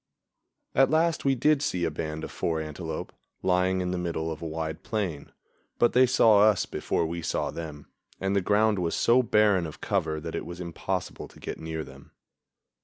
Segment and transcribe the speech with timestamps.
[0.73, 3.13] At last we did see a band of four antelope,
[3.43, 5.31] lying in the middle of a wide plain,
[5.77, 7.85] but they saw us before we saw them,
[8.19, 11.83] and the ground was so barren of cover that it was impossible to get near
[11.83, 12.13] them.